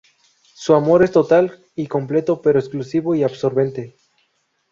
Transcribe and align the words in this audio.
Su 0.55 0.73
amor 0.73 1.03
es 1.03 1.11
total 1.11 1.63
y 1.75 1.85
completo, 1.85 2.41
pero 2.41 2.57
exclusivo 2.57 3.13
y 3.13 3.21
absorbente. 3.21 3.97